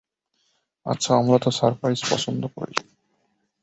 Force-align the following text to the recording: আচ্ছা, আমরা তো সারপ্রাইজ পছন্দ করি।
আচ্ছা, 0.85 1.11
আমরা 1.15 1.37
তো 1.37 1.49
সারপ্রাইজ 1.51 1.99
পছন্দ 2.09 2.43
করি। 2.55 2.75